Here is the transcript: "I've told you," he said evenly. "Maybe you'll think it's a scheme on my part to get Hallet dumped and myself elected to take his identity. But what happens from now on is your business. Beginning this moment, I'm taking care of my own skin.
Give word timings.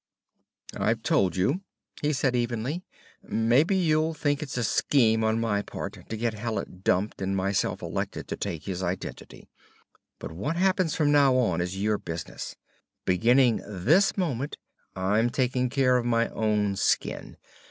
"I've 0.75 1.03
told 1.03 1.35
you," 1.35 1.61
he 2.01 2.11
said 2.11 2.35
evenly. 2.35 2.81
"Maybe 3.21 3.75
you'll 3.75 4.15
think 4.15 4.41
it's 4.41 4.57
a 4.57 4.63
scheme 4.63 5.23
on 5.23 5.39
my 5.39 5.61
part 5.61 6.09
to 6.09 6.17
get 6.17 6.33
Hallet 6.33 6.83
dumped 6.83 7.21
and 7.21 7.37
myself 7.37 7.83
elected 7.83 8.27
to 8.29 8.35
take 8.35 8.63
his 8.63 8.81
identity. 8.81 9.47
But 10.17 10.31
what 10.31 10.55
happens 10.55 10.95
from 10.95 11.11
now 11.11 11.35
on 11.35 11.61
is 11.61 11.77
your 11.79 11.99
business. 11.99 12.55
Beginning 13.05 13.61
this 13.67 14.17
moment, 14.17 14.57
I'm 14.95 15.29
taking 15.29 15.69
care 15.69 15.97
of 15.97 16.05
my 16.07 16.29
own 16.29 16.77
skin. 16.77 17.37